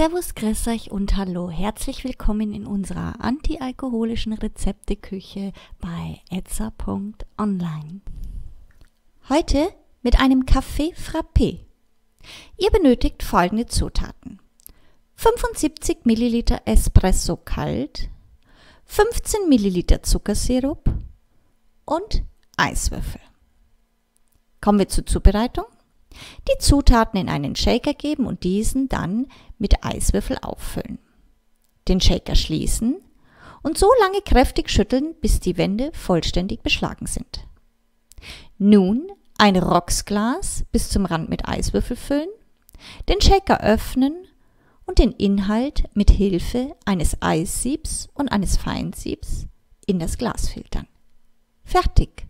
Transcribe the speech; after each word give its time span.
Servus, 0.00 0.34
grüß 0.34 0.68
euch 0.68 0.90
und 0.90 1.18
hallo. 1.18 1.50
Herzlich 1.50 2.04
willkommen 2.04 2.54
in 2.54 2.66
unserer 2.66 3.22
antialkoholischen 3.22 4.32
Rezepteküche 4.32 5.52
bei 5.78 6.22
etza.online. 6.30 8.00
Heute 9.28 9.68
mit 10.00 10.18
einem 10.18 10.46
Kaffee 10.46 10.94
Frappé. 10.94 11.66
Ihr 12.56 12.70
benötigt 12.70 13.22
folgende 13.22 13.66
Zutaten. 13.66 14.40
75 15.16 16.06
Milliliter 16.06 16.62
Espresso 16.64 17.36
kalt, 17.36 18.08
15 18.86 19.50
Milliliter 19.50 20.02
Zuckersirup 20.02 20.94
und 21.84 22.24
Eiswürfel. 22.56 23.20
Kommen 24.62 24.78
wir 24.78 24.88
zur 24.88 25.04
Zubereitung. 25.04 25.66
Die 26.48 26.58
Zutaten 26.58 27.18
in 27.18 27.28
einen 27.28 27.56
Shaker 27.56 27.94
geben 27.94 28.26
und 28.26 28.44
diesen 28.44 28.88
dann 28.88 29.26
mit 29.58 29.84
Eiswürfel 29.84 30.38
auffüllen. 30.42 30.98
Den 31.88 32.00
Shaker 32.00 32.34
schließen 32.34 33.00
und 33.62 33.78
so 33.78 33.88
lange 34.00 34.20
kräftig 34.22 34.70
schütteln, 34.70 35.14
bis 35.20 35.40
die 35.40 35.56
Wände 35.56 35.90
vollständig 35.92 36.62
beschlagen 36.62 37.06
sind. 37.06 37.46
Nun 38.58 39.10
ein 39.38 39.56
Rocksglas 39.56 40.64
bis 40.72 40.90
zum 40.90 41.06
Rand 41.06 41.28
mit 41.28 41.48
Eiswürfel 41.48 41.96
füllen, 41.96 42.28
den 43.08 43.20
Shaker 43.20 43.60
öffnen 43.60 44.26
und 44.86 44.98
den 44.98 45.12
Inhalt 45.12 45.84
mit 45.94 46.10
Hilfe 46.10 46.76
eines 46.84 47.16
Eissiebs 47.20 48.08
und 48.14 48.28
eines 48.28 48.56
Feinsiebs 48.56 49.46
in 49.86 49.98
das 49.98 50.18
Glas 50.18 50.48
filtern. 50.48 50.88
Fertig! 51.64 52.29